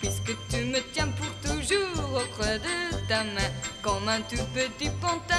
[0.00, 3.50] puisque tu me tiens pour toujours au creux de ta main,
[3.82, 5.36] comme un tout petit pantin.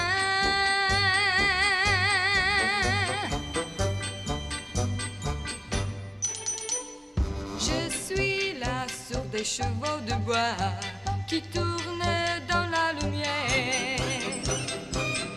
[9.31, 10.57] Des chevaux de bois
[11.27, 12.03] qui tournent
[12.49, 14.01] dans la lumière.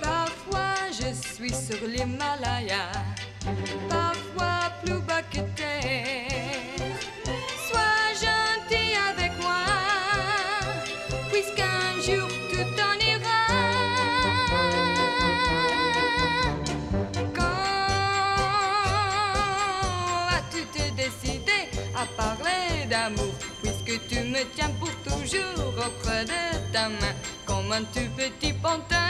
[0.02, 2.90] Parfois je suis sur l'Himalaya,
[24.42, 27.14] me tiens pour toujours au creux de ta main,
[27.46, 29.01] comme un tout petit pantin.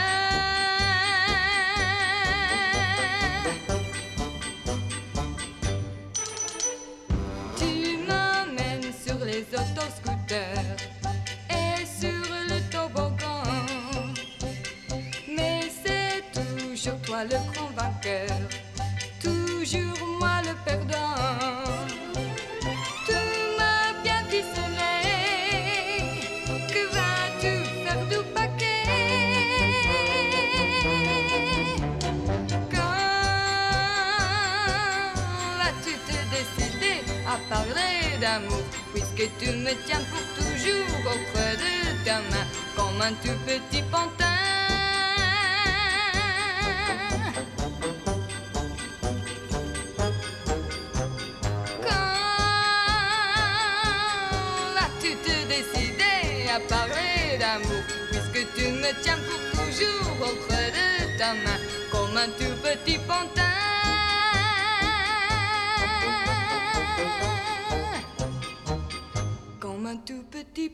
[70.55, 70.69] Moi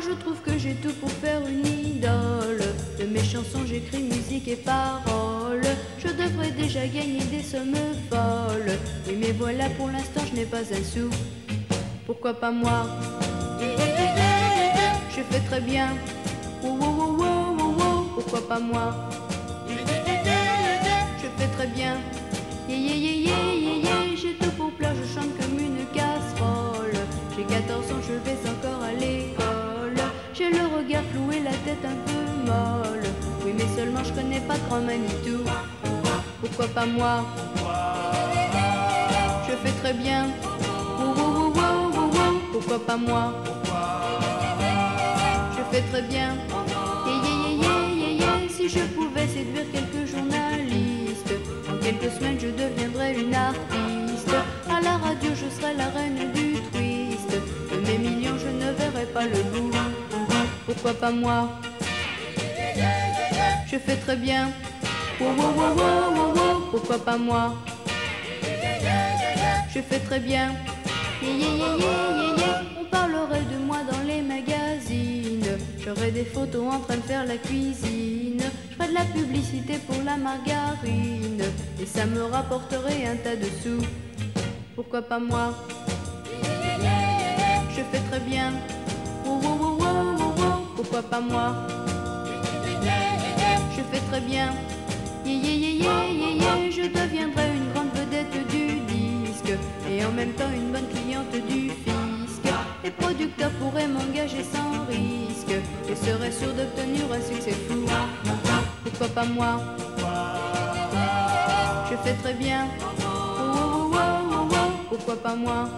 [0.00, 2.62] je trouve que j'ai tout pour faire une idole.
[2.98, 5.60] De mes chansons j'écris musique et paroles.
[5.98, 7.74] Je devrais déjà gagner des sommes
[8.08, 8.78] folles.
[9.06, 11.10] Oui mais voilà pour l'instant je n'ai pas un sou.
[12.06, 12.86] Pourquoi pas moi?
[15.10, 15.94] Je fais très bien.
[18.14, 19.10] Pourquoi pas moi?
[21.74, 21.96] Bien.
[22.68, 24.16] Yeah, yeah, yeah, yeah, yeah, yeah.
[24.16, 26.92] J'ai tout pour plaire, je chante comme une casserole.
[27.36, 30.00] J'ai 14 ans, je vais encore à l'école.
[30.34, 33.06] J'ai le regard flou et la tête un peu molle.
[33.44, 35.44] Oui, mais seulement je connais pas grand Manitou.
[36.40, 37.24] Pourquoi pas moi?
[39.48, 40.26] Je fais très bien.
[42.52, 43.32] Pourquoi pas moi?
[45.52, 46.34] Je fais très bien.
[47.06, 48.48] Yeah, yeah, yeah, yeah, yeah.
[48.48, 50.95] Si je pouvais séduire quelques journalistes,
[51.86, 54.34] quelques semaines je deviendrais une artiste.
[54.68, 57.30] À la radio, je serais la reine du twist.
[57.70, 59.70] De mes millions, je ne verrais pas le bout.
[60.66, 61.48] Pourquoi pas moi?
[63.70, 64.50] Je fais très bien.
[66.72, 67.54] Pourquoi pas moi?
[69.72, 70.56] Je fais très bien.
[72.80, 74.05] On parlerait de moi dans.
[75.86, 78.42] J'aurais des photos en train de faire la cuisine.
[78.70, 81.44] Je ferais de la publicité pour la margarine.
[81.80, 83.86] Et ça me rapporterait un tas de sous.
[84.74, 85.54] Pourquoi pas moi?
[87.70, 88.52] Je fais très bien.
[90.74, 91.54] Pourquoi pas moi?
[93.76, 94.52] Je fais très bien.
[95.24, 99.52] Je deviendrai une grande vedette du disque.
[99.88, 101.95] Et en même temps une bonne cliente du fisc.
[102.86, 105.56] Les producteurs pourraient m'engager sans risque.
[105.88, 107.84] Je serais sûr d'obtenir un succès fou.
[108.84, 109.60] Pourquoi pas moi?
[111.90, 112.68] Je fais très bien.
[114.88, 115.68] Pourquoi pas moi?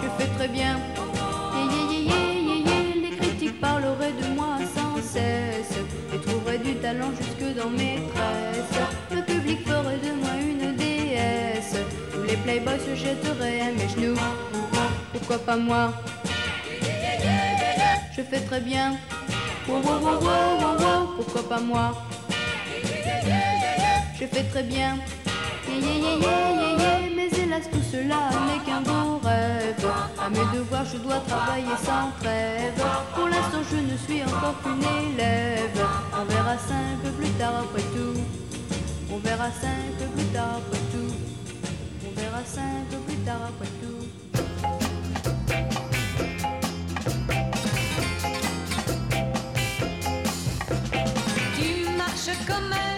[0.00, 0.78] Je fais très bien.
[3.02, 5.76] Les critiques parleraient de moi sans cesse
[6.14, 8.78] et trouveraient du talent jusque dans mes tresses.
[9.10, 11.78] Le public ferait de moi une déesse.
[12.12, 14.20] Tous les playboys se jetteraient à mes genoux.
[15.26, 15.90] Pourquoi pas moi
[18.14, 18.98] Je fais très bien.
[19.64, 21.94] Pourquoi pas moi
[24.20, 24.98] Je fais très bien.
[25.66, 26.98] Yeah, yeah, yeah, yeah.
[27.16, 29.88] Mais hélas tout cela n'est qu'un beau rêve.
[30.22, 32.84] À mes devoirs je dois travailler sans trêve.
[33.14, 34.82] Pour l'instant je ne suis encore qu'une
[35.14, 35.86] élève.
[36.20, 38.20] On verra cinq plus tard après tout.
[39.10, 41.14] On verra cinq plus tard après tout.
[42.06, 43.93] On verra cinq plus tard après tout.
[52.42, 52.93] Come on.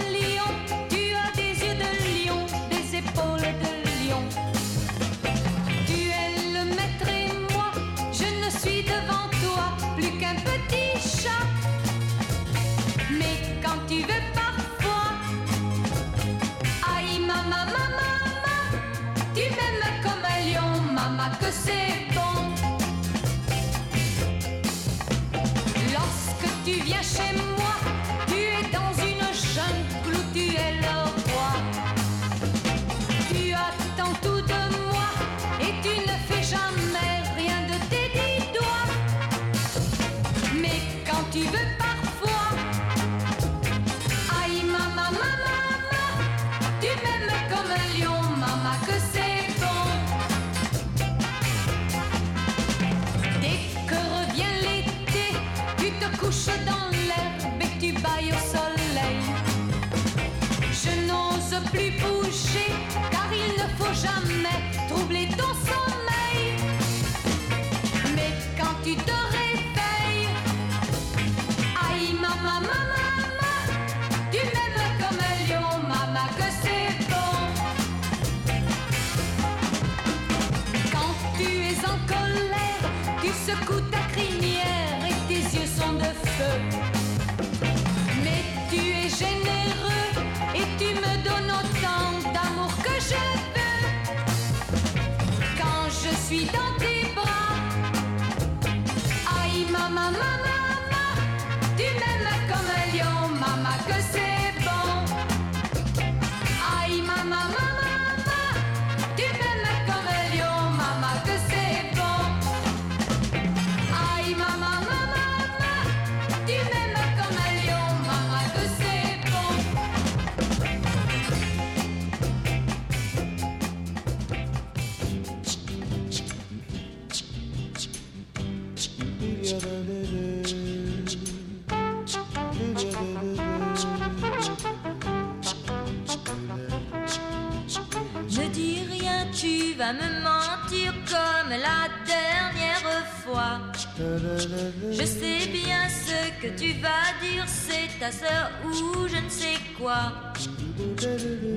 [146.57, 150.13] Tu vas dire, c'est ta sœur ou je ne sais quoi.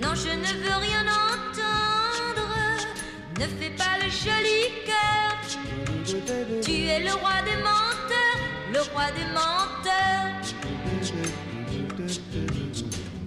[0.01, 2.49] Non, je ne veux rien entendre.
[3.39, 5.35] Ne fais pas le joli cœur.
[6.61, 8.41] Tu es le roi des menteurs,
[8.73, 10.31] le roi des menteurs.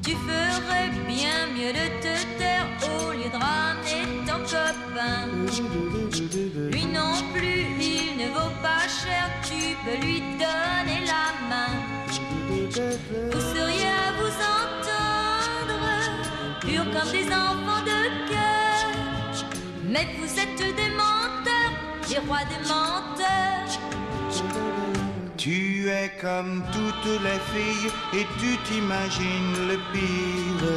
[0.05, 5.29] Tu ferais bien mieux de te taire au lieu de ramener ton copain.
[6.71, 11.02] Lui non plus, il ne vaut pas cher, tu peux lui donner
[17.11, 19.45] des enfants de cœur.
[19.89, 21.75] Mais vous êtes des menteurs,
[22.09, 23.53] des rois des menteurs.
[25.37, 30.69] Tu es comme toutes les filles et tu t'imagines le pire.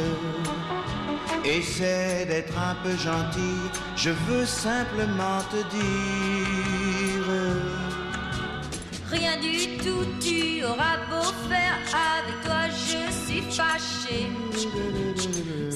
[1.44, 7.28] Essaie d'être un peu gentil, je veux simplement te dire.
[9.08, 14.26] Rien du tout, tu auras beau faire, avec toi je suis fâché.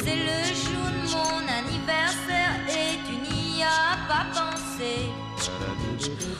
[0.02, 4.92] C'est le jour de mon anniversaire et tu n'y as pas pensé.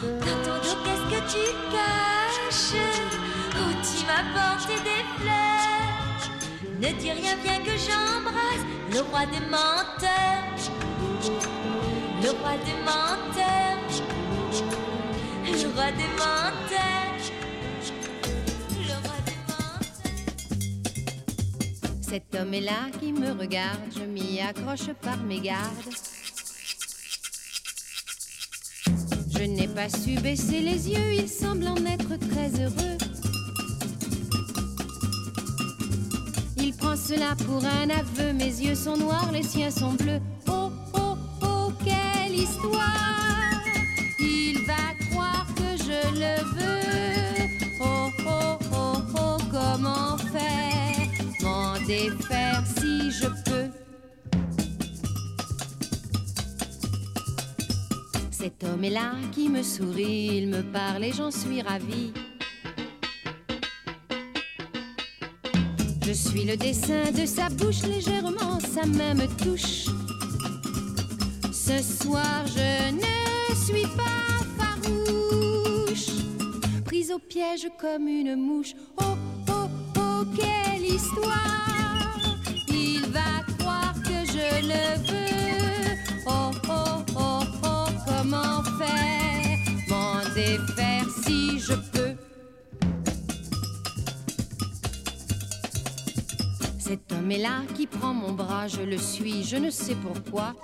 [0.03, 2.75] Dans ton qu'est-ce que tu caches?
[3.57, 6.23] Où tu m'as porté des fleurs?
[6.81, 10.45] Ne dis rien, bien que j'embrasse le roi des menteurs.
[12.23, 13.81] Le roi des menteurs.
[15.45, 17.00] Le roi des menteurs.
[22.11, 25.95] Cet homme est là qui me regarde, je m'y accroche par mes gardes.
[29.33, 32.99] Je n'ai pas su baisser les yeux, il semble en être très heureux.
[36.57, 40.21] Il prend cela pour un aveu, mes yeux sont noirs, les siens sont bleus.
[40.49, 43.10] Oh, oh, oh, quelle histoire
[51.91, 53.69] si je peux.
[58.31, 62.13] Cet homme est là qui me sourit, il me parle et j'en suis ravie.
[66.07, 69.87] Je suis le dessin de sa bouche, légèrement sa main me touche.
[71.53, 76.25] Ce soir je ne suis pas farouche,
[76.85, 78.75] prise au piège comme une mouche.
[78.99, 79.10] Oh,
[80.37, 82.19] quelle histoire
[82.69, 85.97] Il va croire que je le veux.
[86.27, 89.59] Oh, oh, oh, oh, comment faire?
[89.89, 92.15] M'en défaire si je peux.
[96.79, 100.55] Cet homme est là qui prend mon bras, je le suis, je ne sais pourquoi.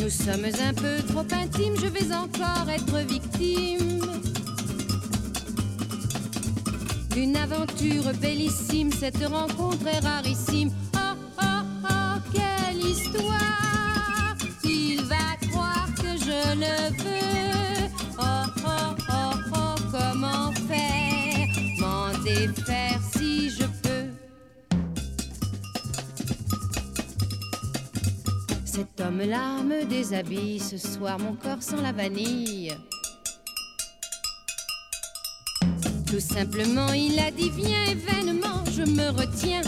[0.00, 3.94] Nous sommes un peu trop intimes, je vais encore être victime
[7.14, 8.90] d'une aventure bellissime.
[8.92, 10.70] Cette rencontre est rarissime.
[10.96, 11.44] Oh, oh,
[11.84, 14.36] oh, quelle histoire!
[14.64, 17.88] Il va croire que je le veux.
[18.18, 18.24] Oh,
[18.66, 21.46] oh, oh, oh, comment faire?
[21.78, 24.10] M'en défaire si je peux.
[28.64, 32.74] Cet homme-là me déshabille ce soir, mon corps sans la vanille.
[36.14, 39.62] Tout simplement, il a dit viens vainement, je me retiens.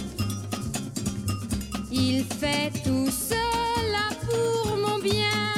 [1.91, 5.51] Il fait tout cela pour mon bien.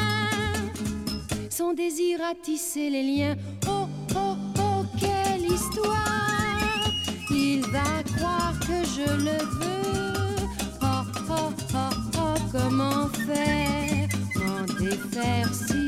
[1.50, 3.36] Son désir a tissé les liens.
[3.66, 6.90] Oh, oh, oh, quelle histoire!
[7.30, 10.46] Il va croire que je le veux.
[10.80, 14.08] Oh, oh, oh, oh, comment faire?
[14.36, 15.87] M'en défaire si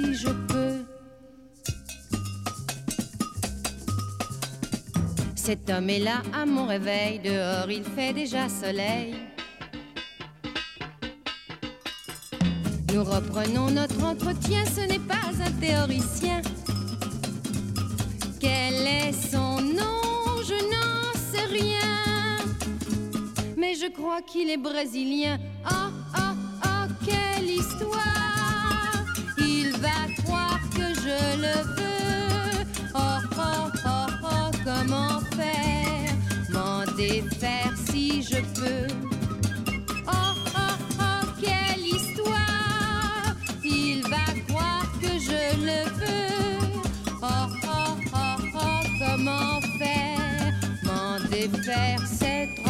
[5.50, 9.16] Cet homme est là à mon réveil, dehors il fait déjà soleil.
[12.94, 16.40] Nous reprenons notre entretien, ce n'est pas un théoricien.
[18.38, 20.40] Quel est son nom?
[20.46, 22.38] Je n'en sais rien.
[23.56, 25.36] Mais je crois qu'il est brésilien.
[25.68, 26.20] Oh, oh,
[26.64, 28.29] oh, quelle histoire
[37.00, 38.86] défaire si je peux.
[40.06, 46.82] Oh, oh, oh, quelle histoire Il va croire que je le veux.
[47.22, 50.52] Oh, oh, oh, oh, comment faire?
[50.84, 52.69] M'en défaire, c'est trop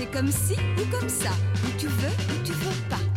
[0.00, 1.28] C'est comme si ou comme ça.
[1.62, 3.09] Ou tu veux ou tu veux pas.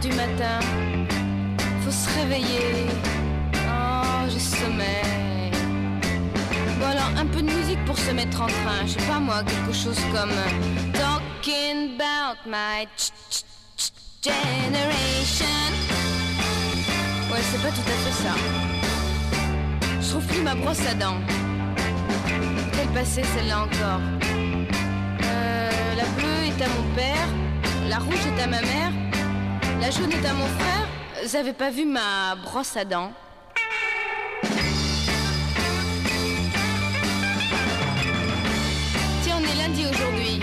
[0.00, 0.58] Du matin.
[1.84, 2.86] Faut se réveiller.
[3.68, 5.50] Oh, j'ai sommeil.
[6.78, 8.86] Bon alors, un peu de musique pour se mettre en train.
[8.86, 10.32] Je sais pas moi, quelque chose comme
[10.92, 12.86] Talking about my
[14.22, 15.46] generation.
[17.30, 18.34] Ouais, c'est pas tout à fait ça.
[20.00, 21.20] Je trouve ma brosse à dents.
[22.72, 24.00] Quelle passée celle-là encore
[25.24, 27.28] Euh, La bleue est à mon père,
[27.88, 28.92] la rouge est à ma mère,
[29.84, 30.88] la est à mon frère.
[31.38, 33.12] Avez pas vu ma brosse à dents
[39.22, 40.40] Tiens, on est lundi aujourd'hui.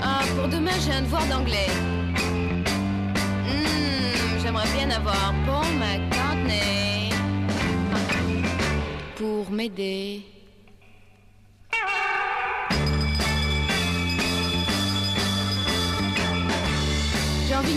[0.00, 1.66] Ah, pour demain, j'ai un devoir d'anglais.
[3.48, 7.10] Hmm, J'aimerais bien avoir Paul McCartney
[9.16, 10.33] pour m'aider.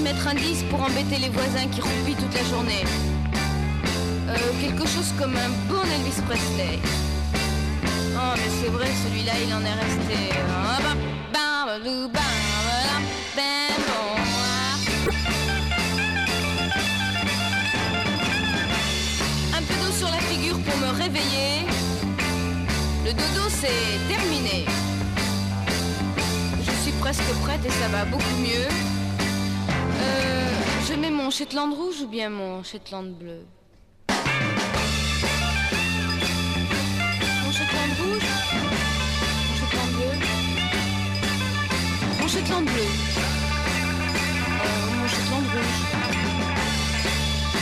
[0.08, 2.84] mettre un 10 pour embêter les voisins qui roupillent toute la journée.
[4.30, 6.80] Euh, quelque chose comme un bon Elvis Presley.
[8.16, 10.20] Oh, mais c'est vrai, celui-là, il en est resté.
[10.32, 10.68] Euh,
[19.58, 21.66] un peu d'eau sur la figure pour me réveiller.
[23.06, 24.66] Le dodo, c'est terminé.
[26.66, 28.97] Je suis presque prête et ça va beaucoup mieux.
[30.88, 33.46] Je mets mon Shetland rouge ou bien mon Shetland bleu
[37.44, 38.24] Mon Shetland rouge
[39.50, 40.14] Mon Shetland bleu.
[42.22, 42.88] Mon Shetland bleu.
[44.64, 45.80] Euh, mon Shetland rouge.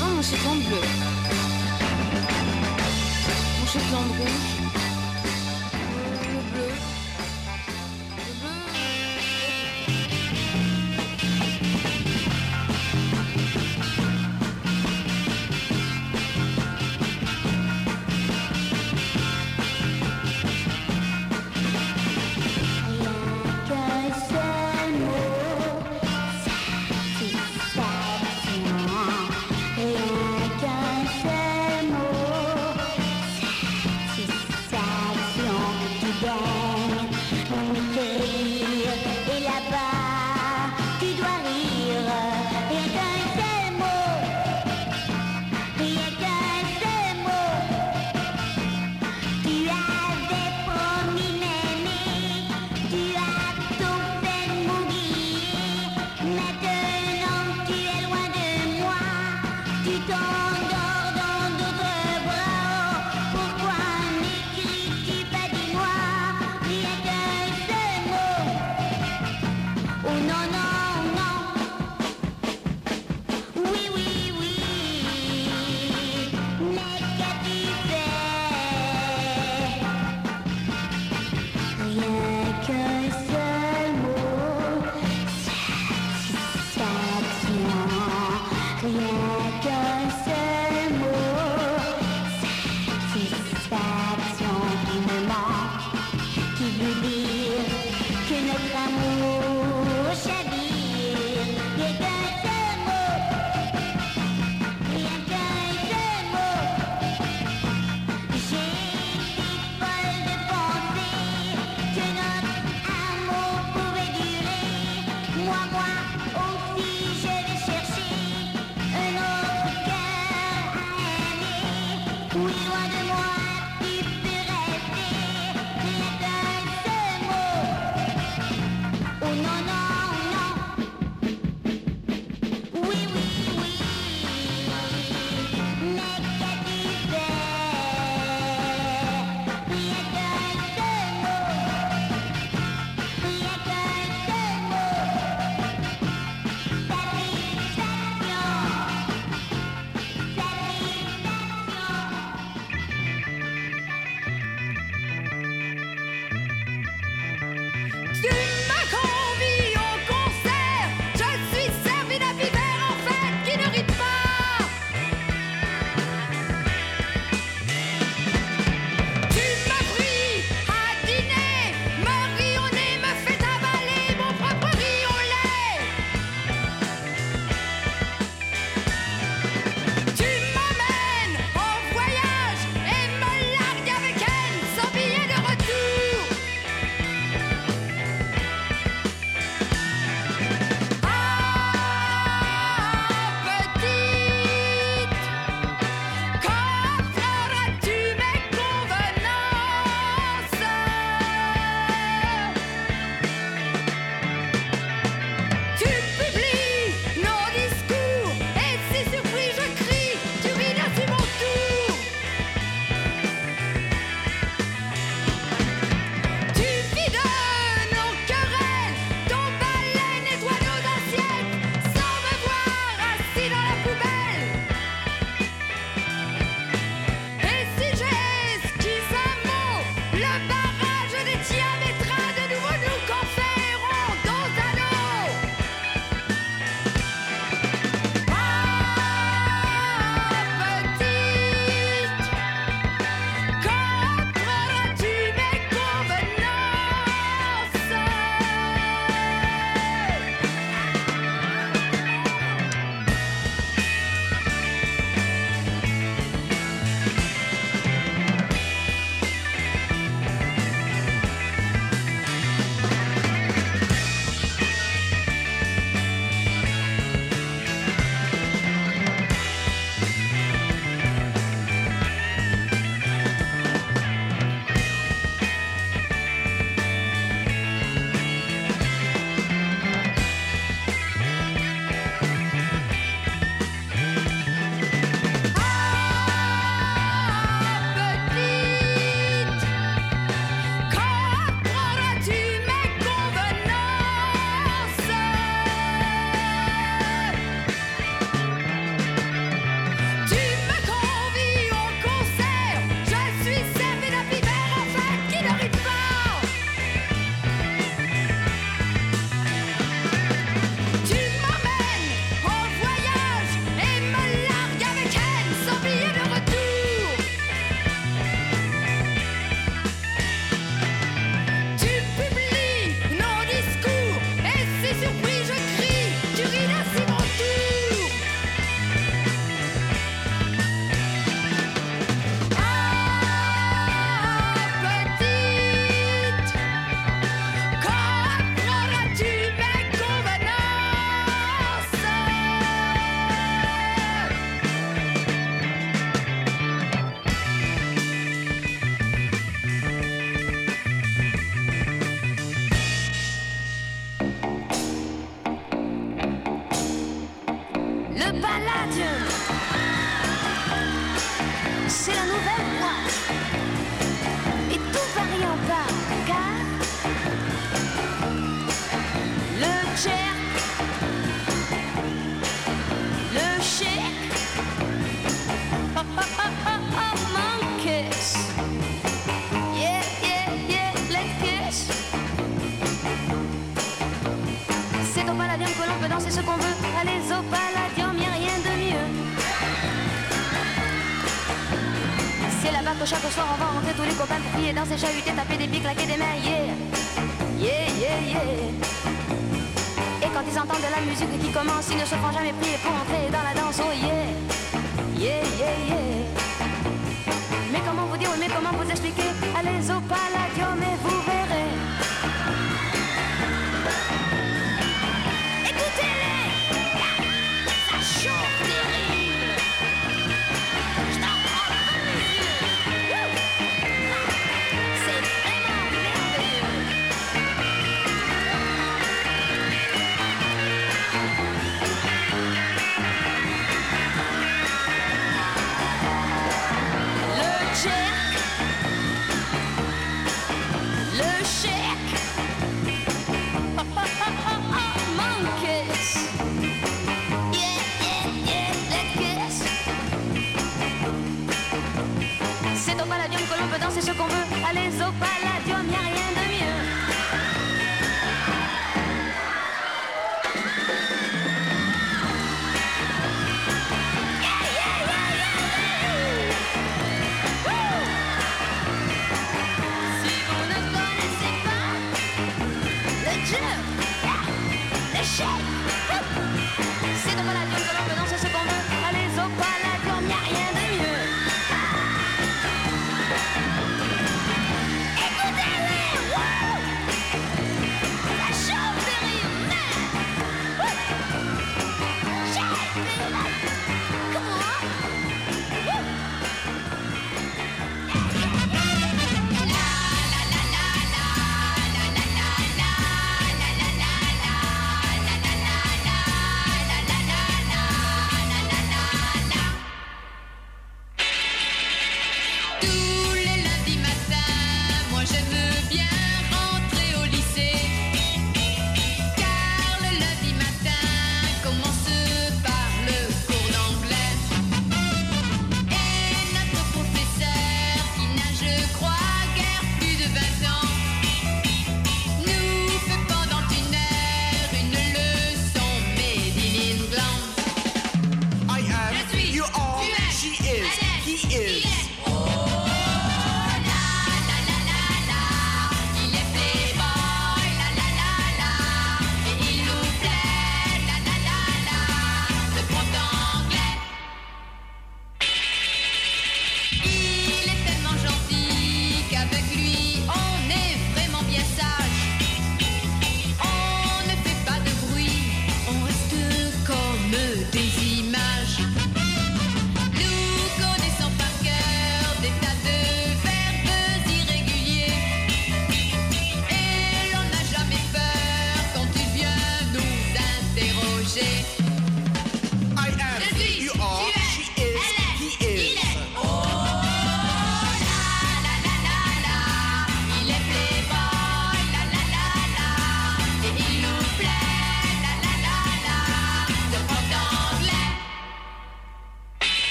[0.00, 0.82] Non, mon Shetland bleu.
[3.60, 4.55] Mon Shetland rouge.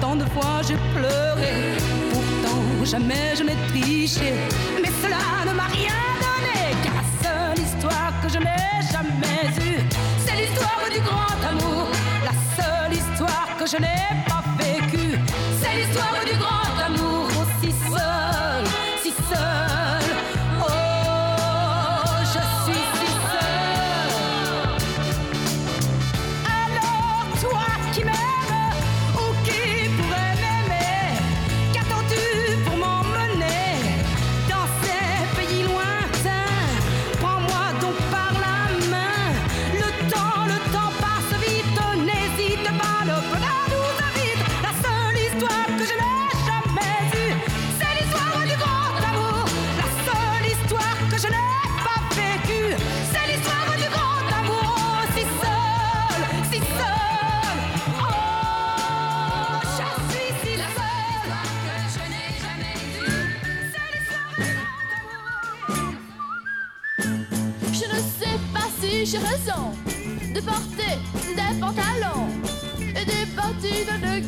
[0.00, 1.76] Tant de fois j'ai pleuré,
[2.10, 4.32] pourtant jamais je n'ai triché.
[4.80, 9.80] Mais cela ne m'a rien donné, car la seule histoire que je n'ai jamais eue,
[10.24, 11.86] c'est l'histoire du grand amour.
[12.24, 15.18] La seule histoire que je n'ai pas vécue,
[15.60, 16.27] c'est l'histoire du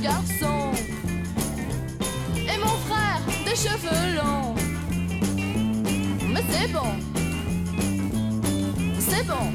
[0.00, 0.72] garçon.
[2.36, 4.54] Et mon frère, des cheveux longs.
[6.32, 6.92] Mais c'est bon.
[8.98, 9.52] C'est bon.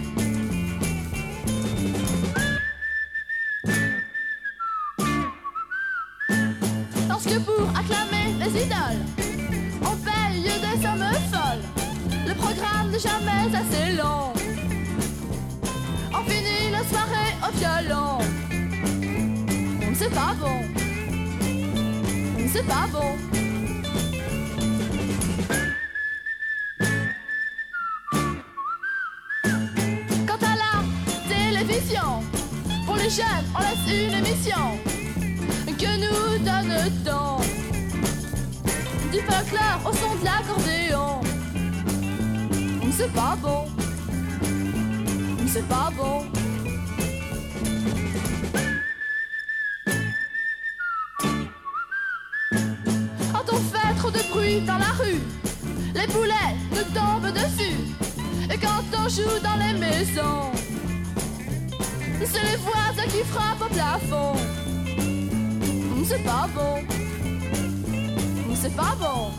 [7.07, 9.05] Parce que pour acclamer les idoles,
[9.81, 11.65] on paye des sommes folles.
[12.27, 14.33] Le programme n'est jamais assez long.
[16.13, 18.44] On finit la soirée au violon
[20.15, 20.61] pas bon.
[22.53, 23.17] C'est pas bon.
[30.25, 30.73] Quant à la
[31.27, 32.23] télévision,
[32.85, 34.79] pour les jeunes, on laisse une émission
[35.77, 37.41] que nous donne-t-on
[39.11, 41.19] Du folklore au son de l'accordéon.
[42.97, 43.65] C'est pas bon.
[45.47, 46.44] C'est pas bon.
[54.61, 55.21] dans la rue,
[55.93, 57.77] les poulets nous tombent dessus.
[58.53, 60.51] Et quand on joue dans les maisons,
[62.23, 64.35] c'est les voisins qui frappent au plafond.
[66.07, 66.83] C'est pas bon,
[68.53, 69.31] c'est pas bon.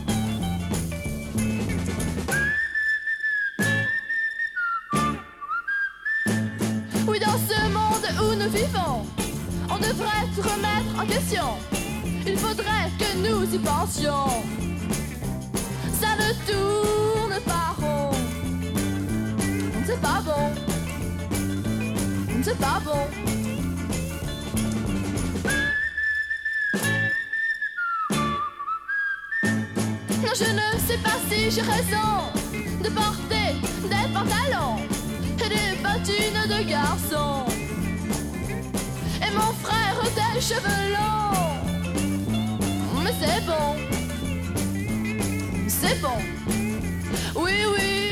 [7.07, 9.05] Oui, dans ce monde où nous vivons,
[9.69, 11.57] on devrait se remettre en question.
[12.25, 14.66] Il faudrait que nous y pensions.
[22.47, 23.07] to bubble.
[30.23, 32.31] Non, je ne sais pas si j'ai raison
[32.83, 33.49] de porter
[33.91, 34.79] des pantalons
[35.43, 37.45] et des bottines de garçon.
[39.25, 41.57] Et mon frère des cheveux longs.
[43.03, 43.67] Mais c'est bon.
[45.67, 46.19] C'est bon.
[47.35, 48.06] Oui, oui.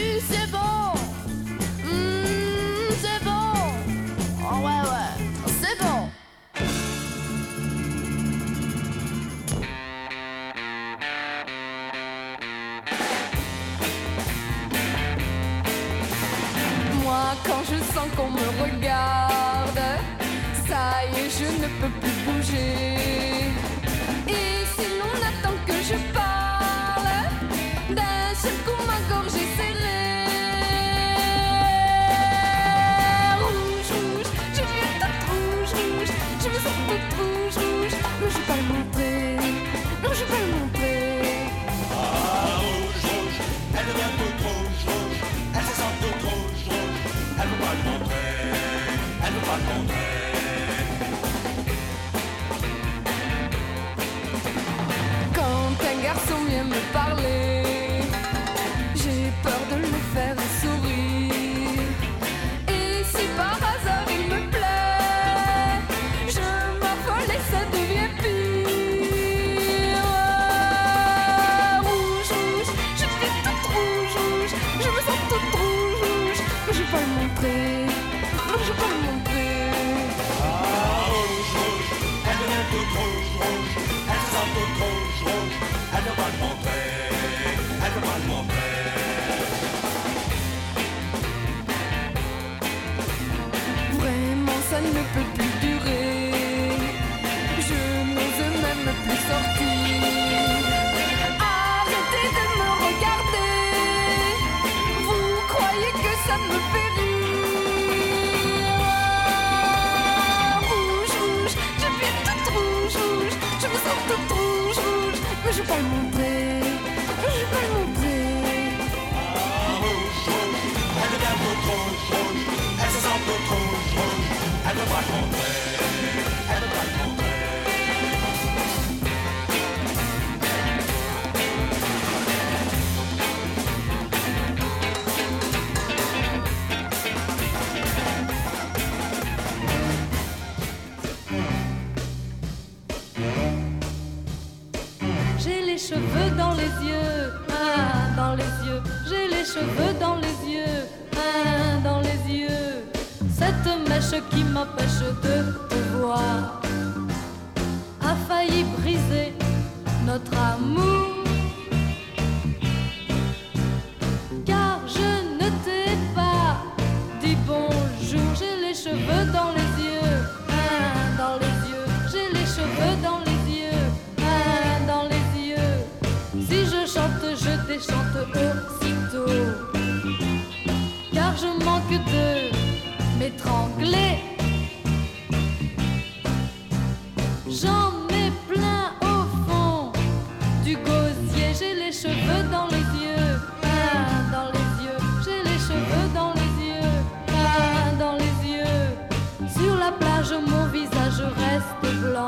[199.99, 202.27] plage, mon visage reste blanc,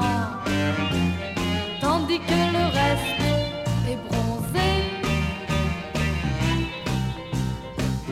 [1.82, 3.22] tandis que le reste
[3.92, 4.70] est bronzé.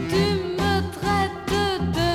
[0.09, 0.23] Tu
[0.59, 1.53] me traites
[1.99, 2.11] de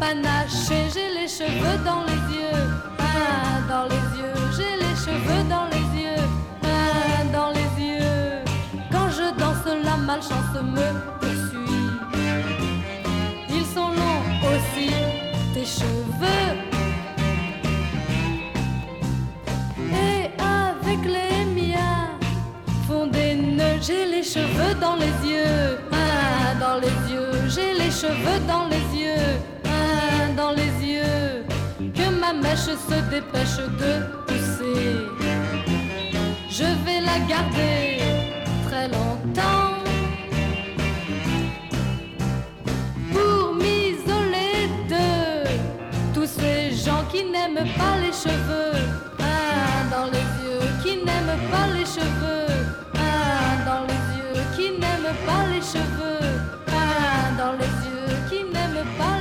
[0.00, 2.64] panache et j'ai les cheveux dans les yeux,
[2.98, 6.24] ah, dans les yeux, j'ai les cheveux dans les yeux,
[6.64, 8.44] ah, dans les yeux.
[8.90, 11.25] Quand je danse, la malchance me
[19.92, 22.10] Et avec les miens,
[22.86, 25.78] font des nœuds, j'ai les cheveux dans les yeux.
[25.92, 29.40] Ah, dans les yeux, j'ai les cheveux dans les yeux.
[29.64, 31.44] Ah, dans les yeux,
[31.94, 33.92] que ma mèche se dépêche de
[34.26, 35.06] pousser.
[36.48, 37.98] Je vais la garder
[38.66, 39.65] très longtemps.
[47.48, 48.72] N'aiment pas les cheveux,
[49.20, 52.46] un dans les yeux, qui n'aiment pas les cheveux,
[52.94, 56.26] un dans les yeux, qui n'aiment pas les cheveux,
[56.68, 59.15] un dans les yeux, qui n'aiment pas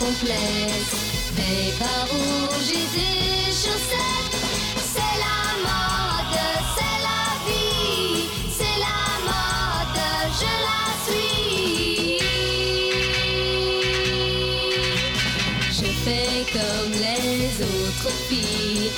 [0.00, 0.96] complexe
[1.36, 3.30] des bas rouges et des.
[4.92, 6.38] C'est la mode,
[6.76, 8.24] c'est la vie,
[8.58, 10.00] c'est la mode,
[10.40, 12.18] je la suis.
[15.78, 18.90] Je fais comme les autres filles,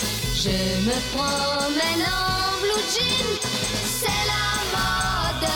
[0.45, 3.31] je me promène en blue jean.
[4.01, 5.49] C'est la mode,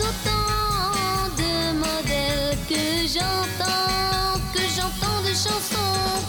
[0.00, 6.22] autant de modèles que j'entends, que j'entends de chansons.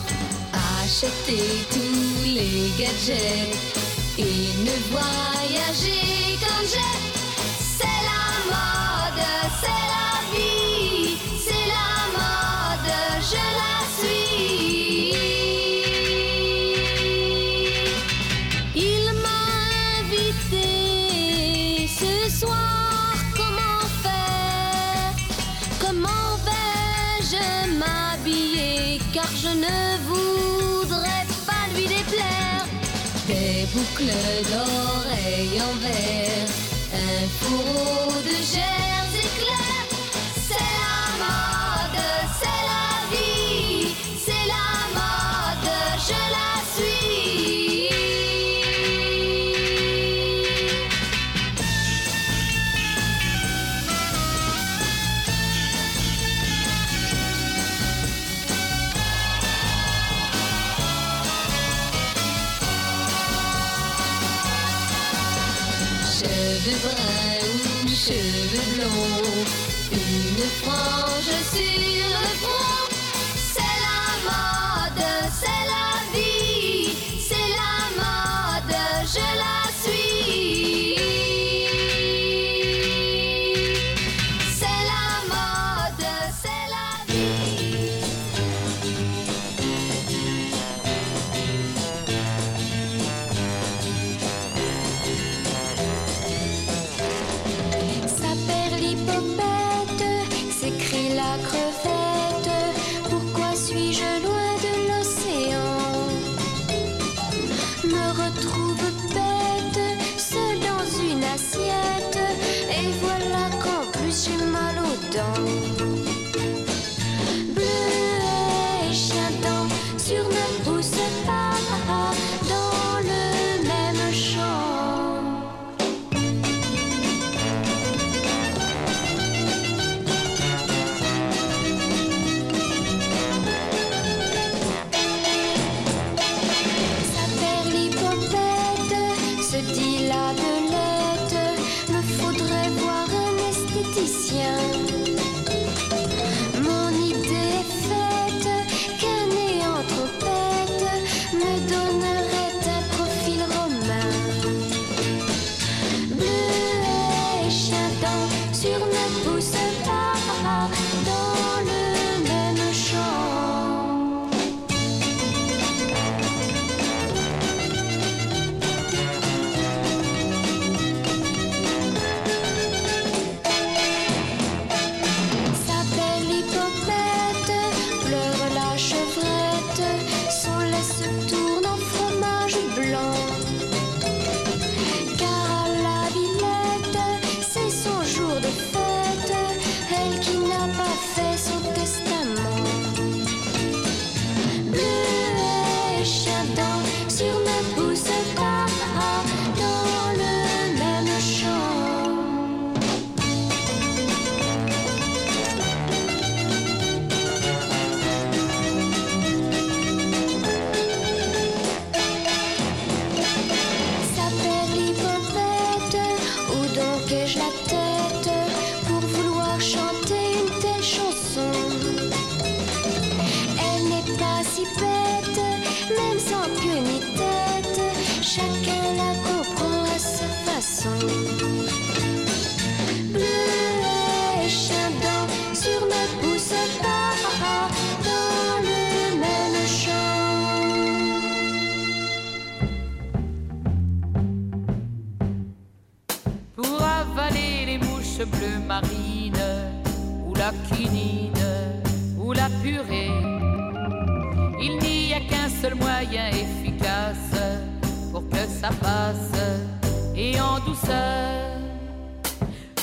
[0.83, 3.57] Acheter tous les gadgets
[4.17, 6.93] et ne voyager comme j'ai.
[7.77, 9.23] C'est la mode,
[9.61, 10.14] c'est la vie,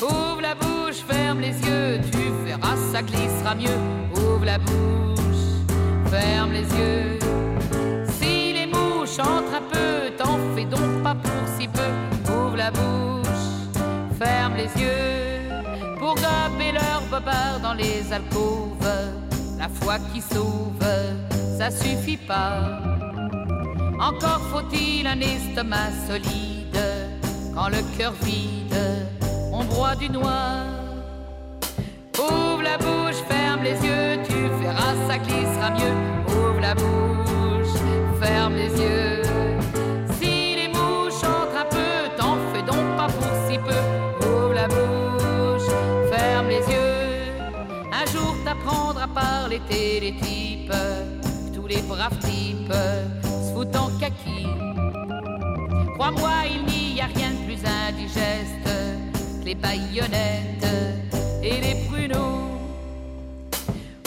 [0.03, 3.79] Ouvre la bouche, ferme les yeux, tu verras, ça glissera mieux.
[4.17, 5.45] Ouvre la bouche,
[6.11, 7.19] ferme les yeux.
[8.19, 12.33] Si les mouches entrent un peu, t'en fais donc pas pour si peu.
[12.33, 13.47] Ouvre la bouche,
[14.19, 15.23] ferme les yeux
[15.99, 18.79] pour gober leur bobard dans les alcôves.
[19.59, 20.85] La foi qui sauve,
[21.59, 22.81] ça suffit pas.
[24.01, 26.52] Encore faut-il un estomac solide
[27.55, 28.75] quand le cœur vide,
[29.53, 30.65] on broie du noir.
[32.19, 35.97] Ouvre la bouche, ferme les yeux, tu verras, ça glissera mieux.
[36.29, 37.77] Ouvre la bouche,
[38.21, 39.23] ferme les yeux.
[40.21, 44.27] Si les mouches entrent un peu, t'en fais donc pas pour si peu.
[44.27, 45.69] Ouvre la bouche,
[46.11, 47.33] ferme les yeux.
[47.93, 50.73] Un jour t'apprendras à parler télétype.
[51.55, 54.47] Tous les braves types se foutent en kaki.
[55.95, 57.33] Crois-moi, il n'y a rien
[57.63, 60.67] plus indigeste que les baïonnettes
[61.43, 62.59] et les pruneaux.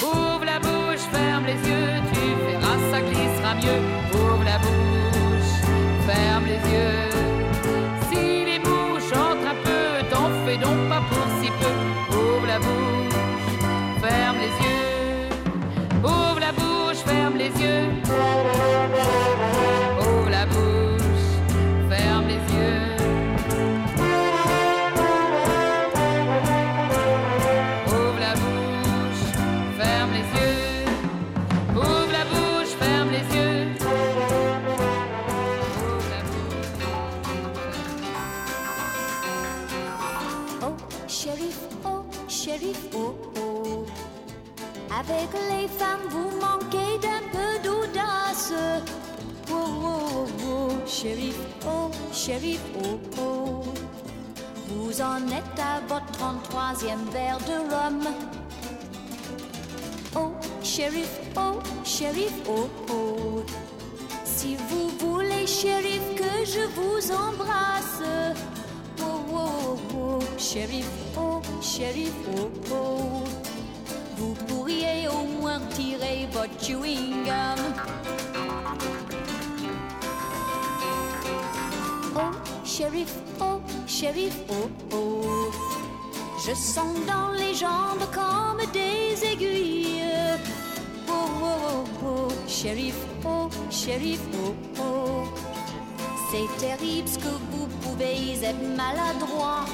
[0.01, 3.81] Ouvre la bouche, ferme les yeux, tu verras, ça glissera mieux.
[4.13, 5.53] Ouvre la bouche,
[6.07, 7.14] ferme les yeux.
[45.25, 48.53] Avec les femmes, vous manquez d'un peu d'audace.
[49.51, 53.63] Oh, oh, oh, shérif, oh, shérif, oh, oh.
[54.67, 58.01] Vous en êtes à votre 33e verre de rhum.
[60.15, 60.31] Oh,
[60.63, 63.43] shérif, oh, shérif, oh, oh.
[64.25, 68.03] Si vous voulez, shérif, que je vous embrasse.
[69.01, 73.54] Oh, oh, oh, shérif, oh, shérif, oh, oh.
[74.17, 77.61] Vous pourriez au moins tirer votre chewing gum.
[82.17, 82.31] Oh,
[82.63, 85.51] shérif, oh, shérif, oh, oh.
[86.47, 90.03] Je sens dans les jambes comme des aiguilles.
[91.09, 92.95] Oh, oh, oh, oh, shérif,
[93.25, 95.23] oh, shérif, oh, oh.
[96.31, 99.65] C'est terrible ce que vous pouvez être maladroit.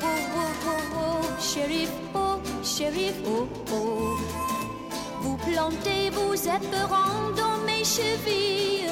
[0.00, 2.27] Oh, oh, oh, oh, shérif, oh,
[2.68, 4.16] shérif, oh, oh.
[5.22, 8.90] Vous plantez vos éperons dans mes chevilles.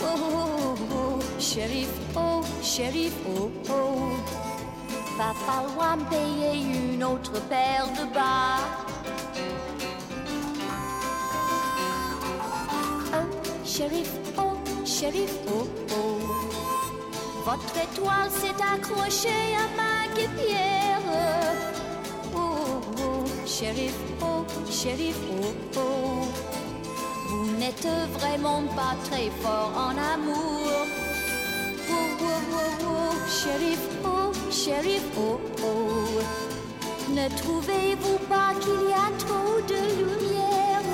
[0.00, 4.16] Oh, oh, oh, shérif, oh, shérif, oh, oh.
[5.18, 8.60] Va falloir me payer une autre paire de bas.
[13.12, 13.26] Oh,
[13.64, 16.18] shérif, oh, shérif, oh, oh.
[17.44, 21.77] Votre étoile s'est accrochée à ma guépière.
[23.58, 26.28] Shérif, oh, shérif, oh, oh.
[27.26, 27.88] Vous n'êtes
[28.20, 30.86] vraiment pas très fort en amour.
[31.90, 36.20] Oh, oh, oh, oh, shérif, oh, shérif, oh, oh.
[37.10, 40.84] Ne trouvez-vous pas qu'il y a trop de lumière?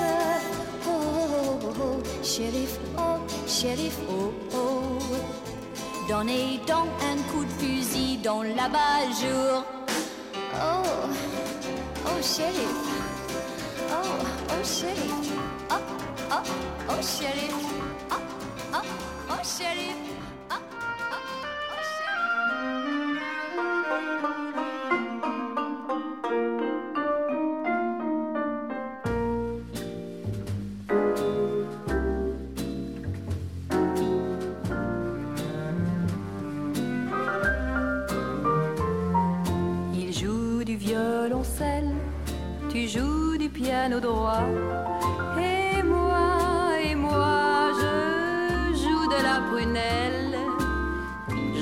[0.87, 6.09] Oh, oh, oh, oh, shérif, oh, shérif, oh, oh.
[6.09, 9.63] Donnez donc un coup de fusil dans l'abat-jour.
[10.55, 11.44] Oh,
[12.05, 12.75] oh, shérif.
[13.91, 15.31] Oh, oh, shérif.
[15.69, 15.81] Oh,
[16.31, 16.43] oh,
[16.89, 17.55] oh, shérif.
[18.11, 18.21] Oh,
[18.73, 18.81] oh,
[19.29, 20.04] oh, shérif.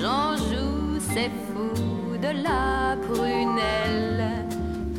[0.01, 4.45] J'en joue, c'est fou de la prunelle.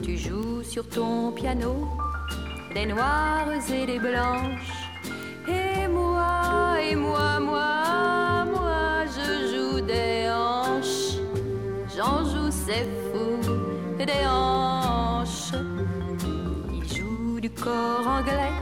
[0.02, 1.86] Tu joues sur ton piano
[2.74, 4.88] des noires et des blanches.
[5.46, 11.18] Et moi, et moi, moi, moi, je joue des hanches.
[11.96, 13.38] J'en joue, c'est fou,
[13.98, 15.52] des hanches.
[16.72, 18.54] Il joue du corps anglais,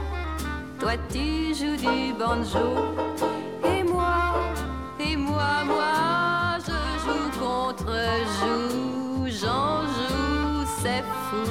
[0.79, 3.42] toi tu joues du banjo.
[5.65, 7.91] Moi, je joue contre
[8.39, 9.27] joue.
[9.27, 11.49] J'en joue, c'est fou,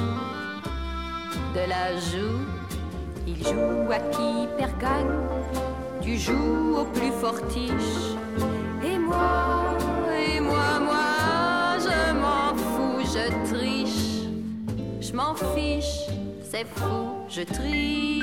[1.55, 2.43] de la joue.
[3.27, 5.15] Il joue à qui perd gagne,
[6.01, 8.17] tu joues au plus fortiche.
[8.83, 9.77] Et moi,
[10.17, 14.27] et moi, moi, je m'en fous, je triche.
[15.01, 16.07] Je m'en fiche,
[16.43, 18.13] c'est fou, je triche.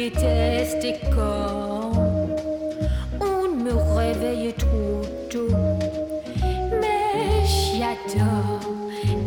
[0.00, 1.92] Déteste quand
[3.20, 5.54] on me réveille trop tôt.
[6.80, 8.60] Mais j'adore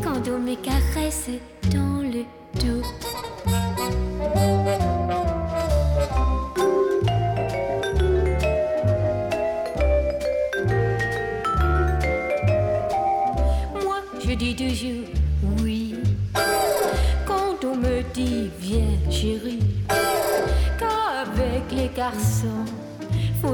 [0.04, 1.30] quand on me caresse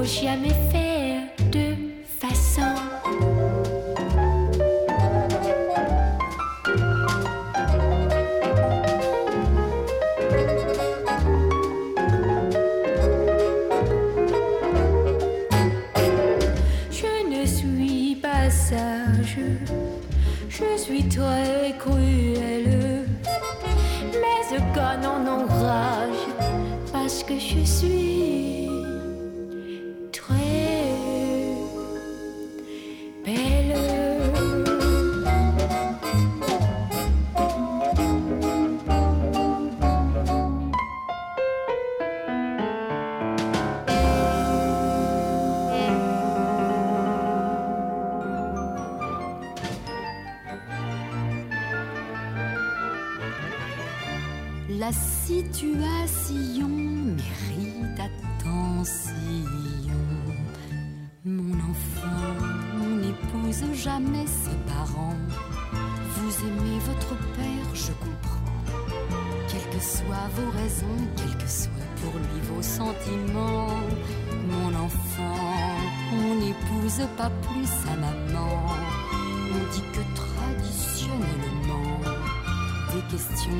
[0.04, 0.79] jamais faire de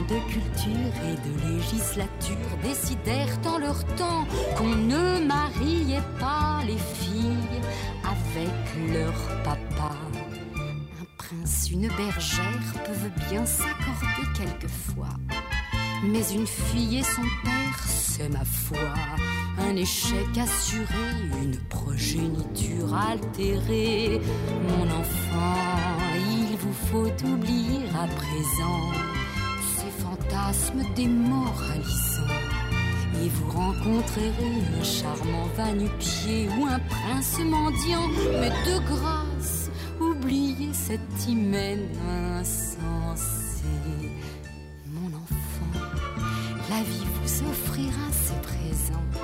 [0.08, 4.26] de culture et de législature décidèrent en leur temps
[4.56, 7.60] qu'on ne mariait pas les filles
[8.04, 9.12] avec leur
[9.44, 9.94] papa.
[10.56, 15.16] Un prince, une bergère peuvent bien s'accorder quelquefois.
[16.02, 18.94] Mais une fille et son père, c'est ma foi,
[19.58, 21.10] un échec assuré,
[21.42, 24.20] une progéniture altérée.
[24.68, 25.56] Mon enfant,
[26.16, 29.19] il vous faut oublier à présent
[30.96, 32.22] démoralisants.
[33.22, 34.30] Et vous rencontrerez
[34.78, 38.08] un charmant va-nu-pied ou un prince mendiant.
[38.40, 39.70] Mais de grâce,
[40.00, 41.80] oubliez cet hymen
[42.38, 43.64] insensé.
[44.86, 45.80] Mon enfant,
[46.70, 49.06] la vie vous offrira ses présents.
[49.10, 49.22] présent.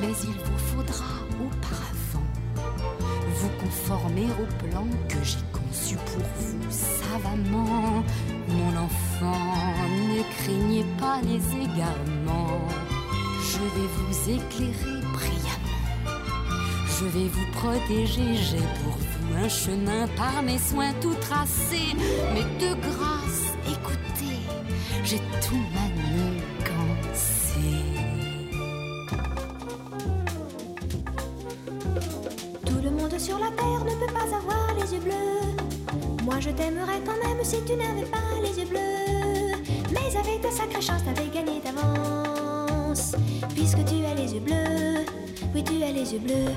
[0.00, 2.26] Mais il vous faudra auparavant
[3.36, 8.04] vous conformer au plan que j'ai conçu pour vous savamment.
[8.48, 9.42] Mon enfant,
[10.08, 12.68] ne craignez pas les égarements.
[13.50, 15.72] Je vais vous éclairer brillamment.
[16.98, 21.96] Je vais vous protéger, j'ai pour vous un chemin par mes soins tout tracé.
[22.34, 24.40] Mais de grâce, écoutez,
[25.04, 27.12] j'ai tout manigancé.
[32.66, 33.61] Tout le monde sur la terre
[36.42, 39.56] je t'aimerais quand même si tu n'avais pas les yeux bleus.
[39.92, 43.14] Mais avec ta sacrée chance, t'avais gagné d'avance.
[43.54, 45.06] Puisque tu as les yeux bleus,
[45.54, 46.52] oui tu as les yeux bleus.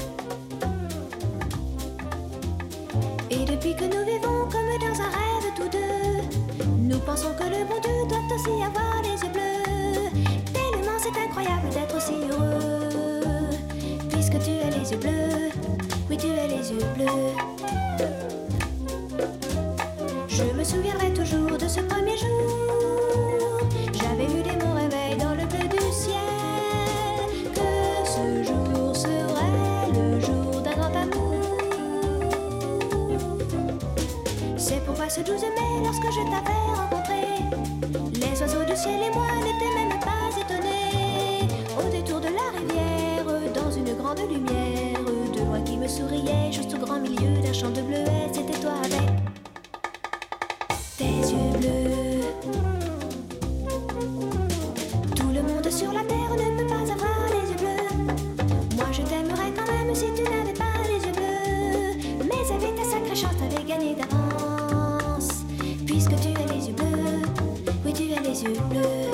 [3.30, 7.64] Et depuis que nous vivons comme dans un rêve tous deux, nous pensons que le
[7.66, 10.10] bon Dieu doit aussi avoir les yeux bleus.
[10.52, 12.90] Tellement c'est incroyable d'être aussi heureux.
[14.10, 15.52] Puisque tu as les yeux bleus,
[16.10, 18.15] oui tu as les yeux bleus.
[35.26, 37.22] 12 mai, lorsque je t'avais rencontré,
[38.14, 41.48] les oiseaux du ciel et moi n'étaient même pas étonnés.
[41.80, 45.00] Au détour de la rivière, dans une grande lumière,
[45.34, 48.74] de loin qui me souriait, juste au grand milieu d'un champ de bleuets, c'était toi
[48.84, 49.02] avec
[50.98, 52.22] tes yeux bleus.
[55.16, 56.45] Tout le monde sur la terre ne
[68.36, 69.05] les yeux bleus.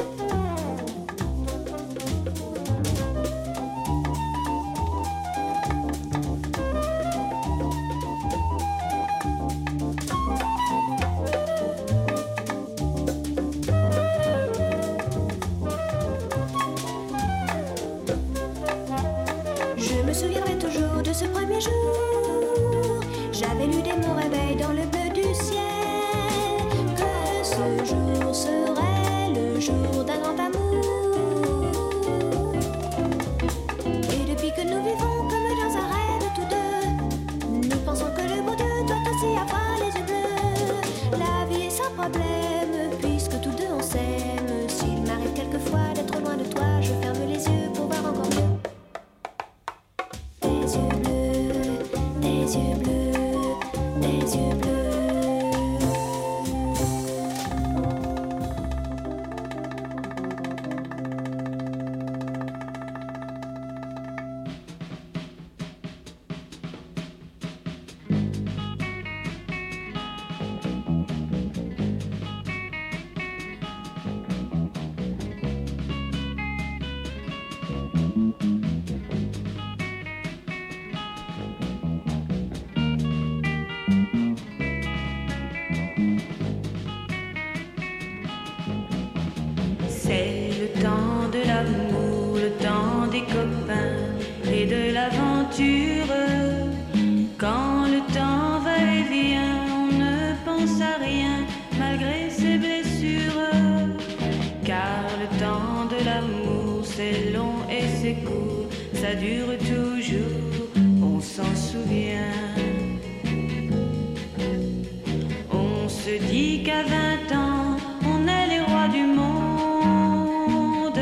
[116.12, 117.78] Se dit qu'à 20 ans,
[118.12, 121.02] on est les rois du monde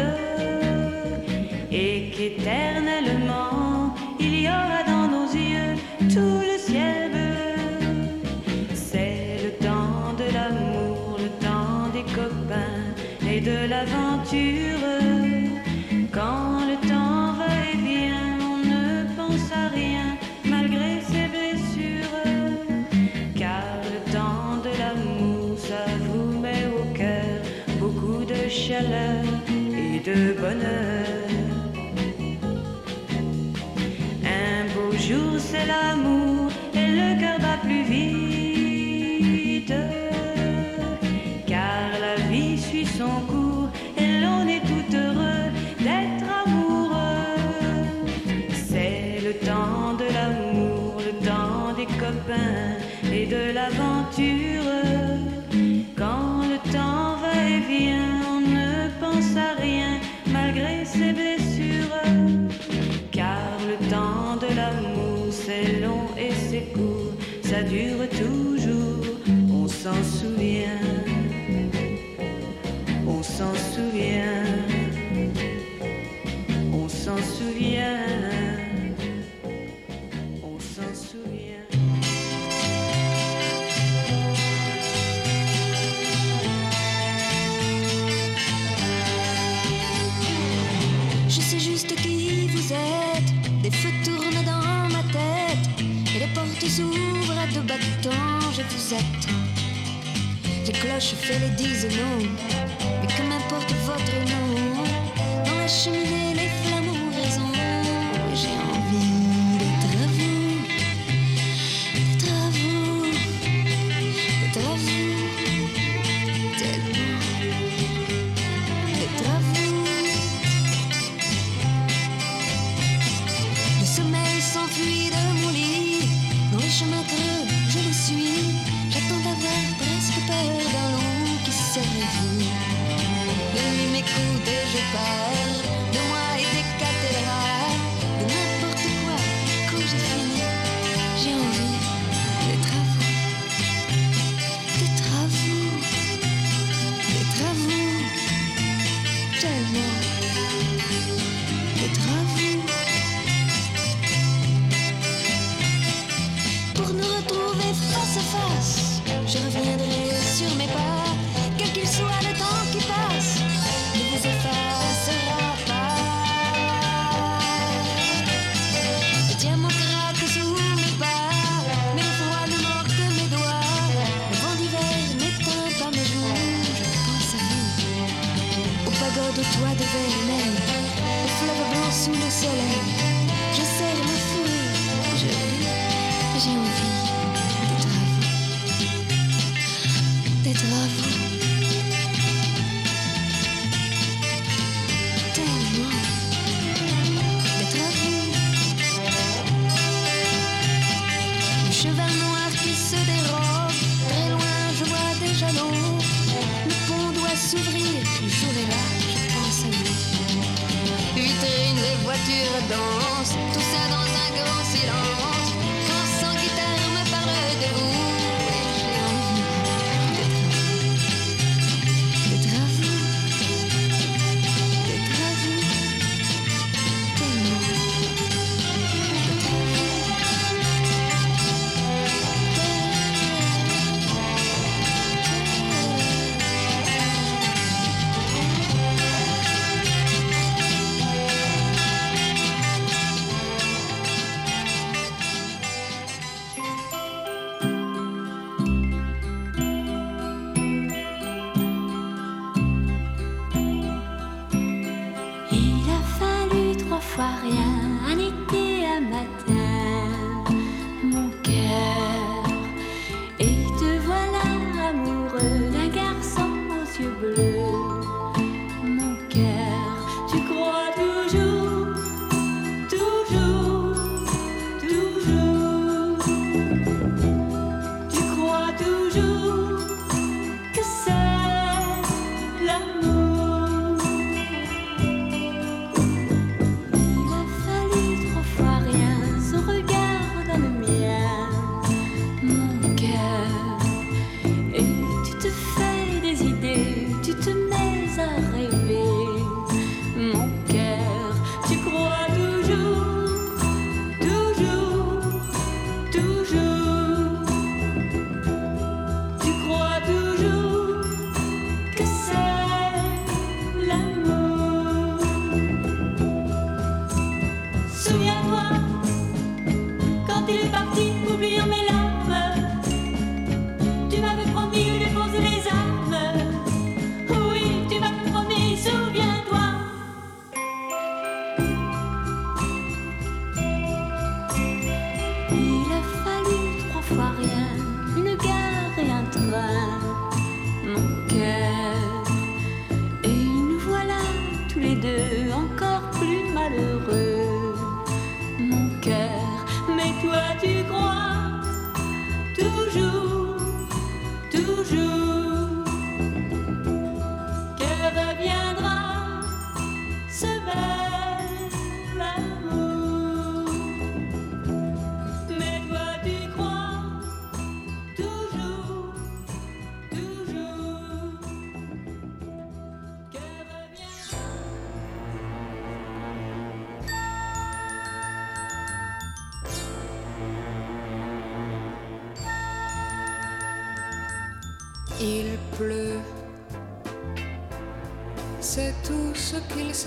[1.72, 2.99] et qu'éternellement,
[98.92, 102.28] Les cloches fait les dix noms,
[103.02, 104.84] mais que m'importe votre nom
[105.46, 106.19] dans la cheminée.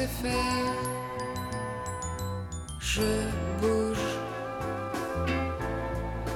[0.06, 0.74] Faire.
[2.80, 3.02] Je
[3.60, 4.08] bouge,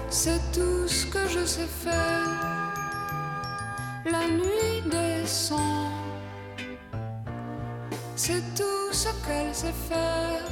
[0.09, 2.47] c'est tout ce que je sais faire.
[4.10, 5.90] La nuit descend,
[8.14, 10.44] c'est tout ce qu'elle sait faire.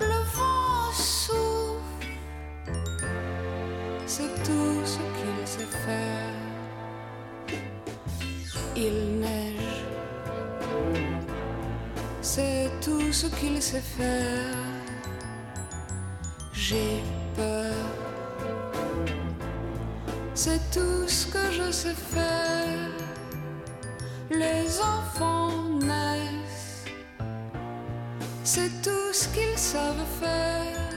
[0.00, 2.06] Le vent souffle,
[4.06, 6.40] c'est tout ce qu'il sait faire.
[8.76, 9.19] Il
[13.20, 14.56] ce qu'il sait faire.
[16.54, 17.02] J'ai
[17.36, 17.74] peur,
[20.34, 22.90] c'est tout ce que je sais faire.
[24.30, 26.84] Les enfants naissent,
[28.42, 30.94] c'est tout ce qu'ils savent faire.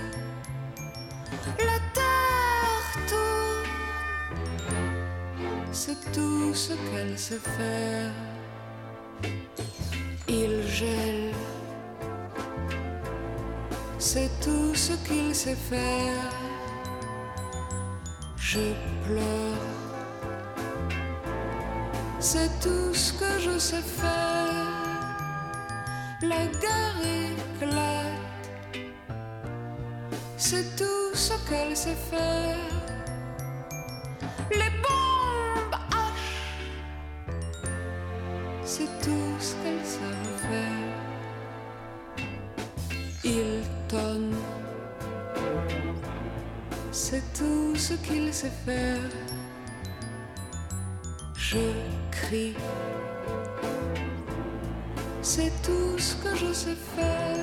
[1.70, 3.74] La terre tourne,
[5.74, 8.33] c'est tout ce qu'elle sait faire.
[14.04, 16.30] C'est tout ce qu'il sait faire.
[18.36, 18.74] Je
[19.06, 19.70] pleure,
[22.20, 25.16] c'est tout ce que je sais faire.
[26.22, 28.78] La guerre éclate,
[30.38, 32.73] c'est tout ce qu'elle sait faire.
[48.50, 49.10] Faire.
[51.36, 51.60] Je
[52.12, 52.56] crie,
[55.22, 57.38] c'est tout ce que je sais faire.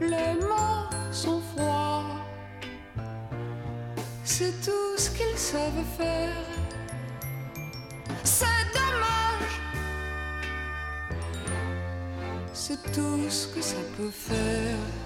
[0.00, 2.04] Les mots sont froids,
[4.24, 6.44] c'est tout ce qu'ils savent faire.
[8.24, 9.56] C'est dommage,
[12.52, 14.99] c'est tout ce que ça peut faire.